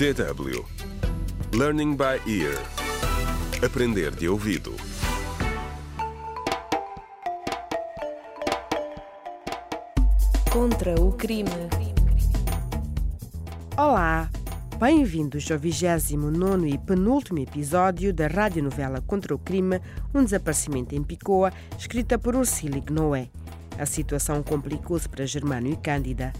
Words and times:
DW 0.00 0.64
Learning 1.52 1.94
by 1.94 2.16
Ear 2.26 2.56
Aprender 3.62 4.10
de 4.12 4.30
ouvido 4.30 4.74
Contra 10.50 10.98
o 10.98 11.12
crime. 11.12 11.50
Olá, 13.76 14.30
bem-vindos 14.78 15.50
ao 15.50 15.58
29 15.58 16.70
e 16.70 16.78
penúltimo 16.78 17.40
episódio 17.40 18.14
da 18.14 18.26
radionovela 18.26 19.02
Contra 19.02 19.34
o 19.34 19.38
Crime, 19.38 19.82
um 20.14 20.24
desaparecimento 20.24 20.94
em 20.94 21.02
Picoa, 21.02 21.52
escrita 21.78 22.18
por 22.18 22.34
Ursula 22.34 22.82
Noé. 22.90 23.28
A 23.78 23.84
situação 23.84 24.42
complicou-se 24.42 25.06
para 25.06 25.26
Germano 25.26 25.68
e 25.68 25.76
Cândida. 25.76 26.32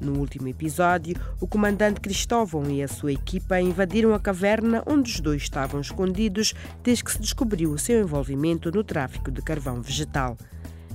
No 0.00 0.18
último 0.18 0.46
episódio, 0.46 1.16
o 1.40 1.46
comandante 1.46 2.00
Cristóvão 2.00 2.70
e 2.70 2.82
a 2.82 2.88
sua 2.88 3.12
equipa 3.12 3.60
invadiram 3.60 4.14
a 4.14 4.20
caverna 4.20 4.82
onde 4.86 5.10
os 5.10 5.20
dois 5.20 5.42
estavam 5.42 5.80
escondidos 5.80 6.54
desde 6.82 7.02
que 7.02 7.12
se 7.12 7.20
descobriu 7.20 7.72
o 7.72 7.78
seu 7.78 8.00
envolvimento 8.00 8.70
no 8.70 8.84
tráfico 8.84 9.30
de 9.30 9.42
carvão 9.42 9.82
vegetal. 9.82 10.36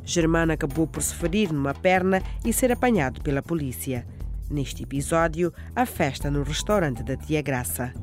Germano 0.05 0.53
acabou 0.53 0.87
por 0.87 1.01
se 1.01 1.15
ferir 1.15 1.51
numa 1.51 1.73
perna 1.73 2.21
e 2.45 2.53
ser 2.53 2.71
apanhado 2.71 3.21
pela 3.21 3.41
polícia. 3.41 4.05
Neste 4.49 4.83
episódio, 4.83 5.53
a 5.75 5.85
festa 5.85 6.29
no 6.31 6.43
restaurante 6.43 7.03
da 7.03 7.17
Tia 7.17 7.41
Graça. 7.41 7.93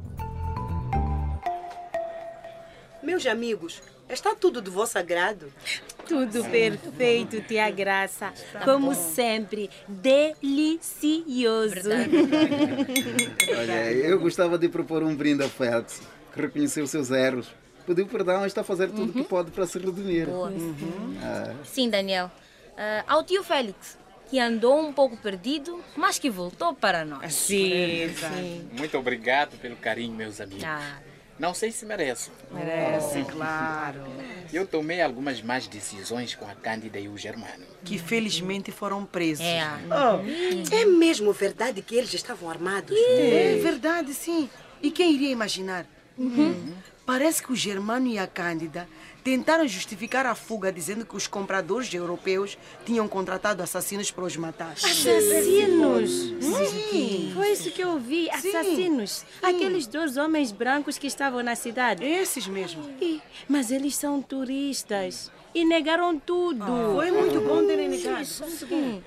Meus 3.03 3.27
amigos, 3.27 3.83
está 4.11 4.35
tudo 4.35 4.61
de 4.61 4.71
vosso 4.71 4.99
agrado? 4.99 5.53
Tudo 6.07 6.45
perfeito, 6.45 7.41
tia 7.43 7.71
Graça. 7.71 8.33
Como 8.65 8.95
sempre, 8.95 9.71
delicioso. 9.89 11.89
Olha, 13.59 13.93
eu 13.93 14.19
gostava 14.19 14.59
de 14.59 14.69
propor 14.69 15.03
um 15.03 15.15
brinde 15.15 15.43
ao 15.43 15.49
Felix, 15.49 16.01
que 16.33 16.41
reconheceu 16.41 16.87
seus 16.87 17.11
erros. 17.11 17.49
Pediu 17.87 18.07
perdão 18.07 18.45
e 18.45 18.47
está 18.47 18.61
a 18.61 18.65
fazer 18.65 18.89
tudo 18.91 19.11
o 19.11 19.13
que 19.13 19.25
pode 19.25 19.51
para 19.51 19.67
se 19.67 19.79
redimir. 19.79 20.27
Boa. 20.27 20.53
Ah, 21.23 21.55
Sim, 21.65 21.89
Daniel. 21.89 22.31
Ah, 22.77 23.05
ao 23.07 23.25
tio 23.25 23.43
Félix, 23.43 23.99
que 24.29 24.39
andou 24.39 24.79
um 24.81 24.93
pouco 24.93 25.17
perdido, 25.17 25.83
mas 25.97 26.19
que 26.19 26.31
voltou 26.31 26.75
para 26.75 27.05
nós. 27.05 27.33
Sim, 27.35 28.09
sim. 28.15 28.69
Muito 28.79 28.97
obrigado 28.97 29.57
pelo 29.59 29.77
carinho, 29.77 30.15
meus 30.15 30.41
amigos. 30.41 30.65
Ah, 30.65 30.99
Não 31.41 31.55
sei 31.55 31.73
se 31.73 31.87
mereço. 31.87 32.31
Merece, 32.53 33.25
claro. 33.25 34.05
Eu 34.53 34.67
tomei 34.67 35.01
algumas 35.01 35.41
más 35.41 35.67
decisões 35.67 36.35
com 36.35 36.45
a 36.47 36.55
Cândida 36.55 37.01
e 37.01 37.09
o 37.09 37.17
Germano. 37.17 37.65
que 37.83 37.99
felizmente 37.99 38.71
foram 38.71 39.07
presos. 39.07 39.47
é. 39.47 39.63
É 40.83 40.85
mesmo 40.85 41.33
verdade 41.33 41.81
que 41.81 41.95
eles 41.95 42.13
estavam 42.13 42.51
armados? 42.51 42.95
É 42.95 43.59
verdade, 43.63 44.13
sim. 44.13 44.51
E 44.83 44.91
quem 44.91 45.15
iria 45.15 45.31
imaginar? 45.31 45.87
Parece 47.07 47.43
que 47.43 47.53
o 47.53 47.57
Germano 47.57 48.07
e 48.07 48.19
a 48.19 48.27
Cândida 48.27 48.89
tentaram 49.25 49.67
justificar 49.67 50.27
a 50.27 50.35
fuga 50.35 50.73
dizendo 50.73 51.05
que 51.05 51.17
os 51.17 51.27
compradores 51.27 51.93
europeus 51.93 52.57
tinham 52.85 53.09
contratado 53.09 53.63
assassinos 53.63 54.11
para 54.11 54.25
os 54.25 54.37
matar. 54.37 54.73
Assassinos! 54.73 56.11
Sim, 56.41 57.33
foi 57.35 57.51
isso 57.53 57.71
que 57.73 57.83
eu 57.83 57.99
vi. 57.99 58.31
Assassinos. 58.31 59.25
Aqueles 59.43 59.87
dois 59.87 60.17
homens 60.17 60.53
brancos 60.53 60.99
que 60.99 61.07
estavam 61.07 61.43
na 61.43 61.57
cidade. 61.57 62.05
Esses 62.05 62.47
mesmo. 62.47 62.89
Mas 63.49 63.71
eles 63.71 63.97
são 63.97 64.23
turistas 64.23 65.33
e 65.55 65.65
negaram 65.65 66.19
tudo. 66.19 66.65
Foi 66.95 67.11
muito 67.11 67.41
bom 67.41 67.67
terem 67.67 67.89
negado. 67.89 68.25
Sim. 68.25 69.03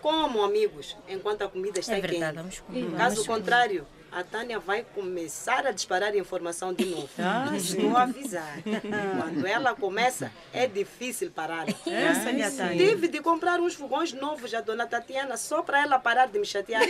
Como, 0.00 0.42
amigos, 0.42 0.96
enquanto 1.08 1.42
a 1.42 1.48
comida 1.48 1.80
está 1.80 1.96
É 1.96 2.00
verdade, 2.00 2.32
quente. 2.32 2.36
vamos 2.36 2.60
comer. 2.60 2.96
Caso 2.96 3.24
contrário, 3.26 3.86
a 4.10 4.24
Tânia 4.24 4.58
vai 4.58 4.86
começar 4.94 5.66
a 5.66 5.70
disparar 5.70 6.16
informação 6.16 6.72
de 6.72 6.86
novo. 6.86 7.10
Ah, 7.18 7.52
Estou 7.56 7.94
a 7.96 8.04
avisar. 8.04 8.58
Quando 8.62 9.46
ela 9.46 9.74
começa, 9.74 10.32
é 10.52 10.66
difícil 10.66 11.30
parar. 11.30 11.66
Essa 11.68 12.24
Tânia. 12.24 12.50
Tive 12.76 13.08
de 13.08 13.20
comprar 13.20 13.60
uns 13.60 13.74
fogões 13.74 14.14
novos 14.14 14.54
à 14.54 14.62
dona 14.62 14.86
Tatiana 14.86 15.36
só 15.36 15.60
para 15.62 15.82
ela 15.82 15.98
parar 15.98 16.26
de 16.26 16.38
me 16.38 16.46
chatear. 16.46 16.82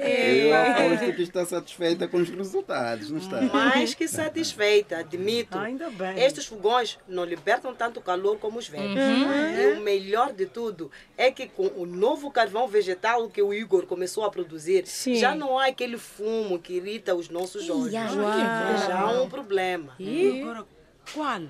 eu 0.00 0.54
aposto 0.54 1.12
que 1.16 1.22
está 1.22 1.44
satisfeita 1.44 2.06
com 2.06 2.18
os 2.18 2.28
resultados, 2.28 3.10
não 3.10 3.18
está? 3.18 3.40
Mais 3.42 3.94
que 3.94 4.06
satisfeita, 4.06 4.98
admito. 4.98 5.58
Ainda 5.58 5.90
bem. 5.90 6.22
Estes 6.22 6.46
fogões 6.46 7.00
não 7.08 7.24
libertam 7.24 7.74
tanto 7.74 8.00
calor 8.00 8.38
como 8.38 8.60
os 8.60 8.68
velhos. 8.68 8.96
E 8.96 9.76
o 9.76 9.80
melhor 9.80 10.32
de 10.32 10.46
tudo 10.46 10.79
é 11.16 11.30
que 11.30 11.48
com 11.48 11.66
o 11.76 11.84
novo 11.84 12.30
carvão 12.30 12.68
vegetal 12.68 13.28
que 13.28 13.42
o 13.42 13.52
Igor 13.52 13.86
começou 13.86 14.24
a 14.24 14.30
produzir, 14.30 14.86
Sim. 14.86 15.16
já 15.16 15.34
não 15.34 15.58
há 15.58 15.66
aquele 15.66 15.98
fumo 15.98 16.58
que 16.58 16.74
irrita 16.74 17.14
os 17.14 17.28
nossos 17.28 17.68
olhos. 17.68 17.90
Já 17.90 19.00
há 19.00 19.20
um 19.20 19.28
problema. 19.28 19.96
E 19.98 20.42
agora, 20.42 20.66
qual? 21.12 21.42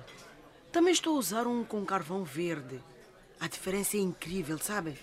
Também 0.71 0.93
estou 0.93 1.15
a 1.15 1.19
usar 1.19 1.45
um 1.45 1.63
com 1.63 1.85
carvão 1.85 2.23
verde. 2.23 2.81
A 3.39 3.47
diferença 3.47 3.97
é 3.97 3.99
incrível, 3.99 4.57
sabe? 4.57 4.97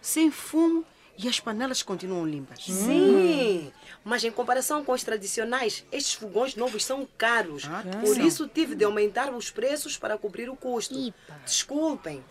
Sem 0.00 0.30
fumo 0.30 0.84
e 1.16 1.28
as 1.28 1.38
panelas 1.38 1.82
continuam 1.82 2.26
limpas. 2.26 2.64
Sim, 2.64 3.72
mas 4.04 4.24
em 4.24 4.30
comparação 4.30 4.84
com 4.84 4.92
os 4.92 5.04
tradicionais, 5.04 5.84
estes 5.92 6.14
fogões 6.14 6.56
novos 6.56 6.84
são 6.84 7.06
caros. 7.16 7.64
Por 8.00 8.18
isso 8.18 8.48
tive 8.48 8.74
de 8.74 8.84
aumentar 8.84 9.32
os 9.32 9.50
preços 9.50 9.96
para 9.96 10.18
cobrir 10.18 10.48
o 10.48 10.56
custo. 10.56 10.98
Ipa. 10.98 11.40
Desculpem. 11.44 12.24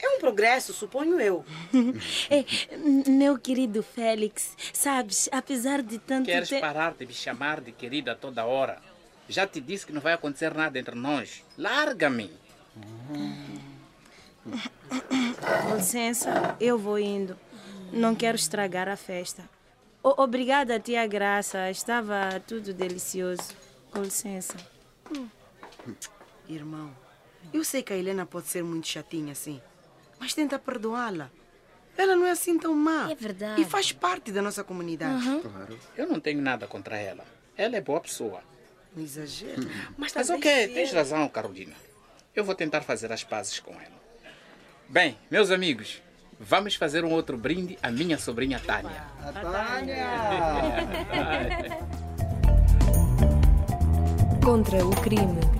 É 0.00 0.08
um 0.10 0.18
progresso, 0.20 0.72
suponho 0.72 1.20
eu. 1.20 1.44
É, 2.30 2.44
meu 3.10 3.38
querido 3.38 3.82
Félix, 3.82 4.54
sabes, 4.72 5.28
apesar 5.32 5.82
de 5.82 5.98
tanto 5.98 6.26
Queres 6.26 6.48
te- 6.48 6.60
parar 6.60 6.92
de 6.94 7.06
me 7.06 7.12
chamar 7.12 7.60
de 7.60 7.72
querida 7.72 8.14
toda 8.14 8.44
hora? 8.44 8.80
Já 9.28 9.46
te 9.46 9.60
disse 9.60 9.84
que 9.86 9.92
não 9.92 10.00
vai 10.00 10.12
acontecer 10.14 10.54
nada 10.54 10.78
entre 10.78 10.94
nós. 10.94 11.44
Larga-me. 11.56 12.30
Com 15.68 15.76
licença, 15.76 16.56
eu 16.60 16.78
vou 16.78 16.98
indo. 16.98 17.36
Não 17.92 18.14
quero 18.14 18.36
estragar 18.36 18.88
a 18.88 18.96
festa. 18.96 19.42
O- 20.02 20.22
obrigada, 20.22 20.78
tia 20.78 21.06
Graça. 21.06 21.70
Estava 21.70 22.40
tudo 22.46 22.72
delicioso. 22.72 23.54
Com 23.90 24.02
licença. 24.02 24.54
Irmão, 26.48 26.90
eu 27.52 27.64
sei 27.64 27.82
que 27.82 27.92
a 27.92 27.96
Helena 27.96 28.24
pode 28.24 28.46
ser 28.48 28.62
muito 28.62 28.86
chatinha 28.88 29.32
assim, 29.32 29.60
mas 30.18 30.34
tenta 30.34 30.58
perdoá-la. 30.58 31.30
Ela 31.96 32.14
não 32.14 32.26
é 32.26 32.30
assim 32.30 32.58
tão 32.58 32.74
má. 32.74 33.10
É 33.10 33.14
verdade. 33.14 33.60
E 33.60 33.64
faz 33.64 33.90
parte 33.92 34.30
da 34.30 34.40
nossa 34.40 34.62
comunidade. 34.62 35.40
Claro. 35.40 35.78
Eu 35.96 36.06
não 36.08 36.20
tenho 36.20 36.40
nada 36.40 36.66
contra 36.66 36.96
ela. 36.96 37.24
Ela 37.56 37.76
é 37.76 37.80
boa 37.80 38.00
pessoa. 38.00 38.40
Não 38.94 39.02
exagero. 39.02 39.62
Mas, 39.96 40.12
Mas 40.14 40.26
talvez 40.28 40.30
ok, 40.38 40.66
se- 40.68 40.74
tens 40.74 40.92
razão, 40.92 41.28
Carolina. 41.28 41.74
Eu 42.34 42.44
vou 42.44 42.54
tentar 42.54 42.82
fazer 42.82 43.10
as 43.12 43.24
pazes 43.24 43.58
com 43.58 43.72
ela. 43.72 43.98
Bem, 44.88 45.18
meus 45.30 45.50
amigos, 45.50 46.00
vamos 46.38 46.76
fazer 46.76 47.04
um 47.04 47.10
outro 47.10 47.36
brinde 47.36 47.76
à 47.82 47.90
minha 47.90 48.16
sobrinha 48.16 48.60
Tânia. 48.60 49.04
A 49.20 49.32
Tânia! 49.32 50.06
Contra 54.44 54.84
o 54.86 54.90
crime. 55.02 55.57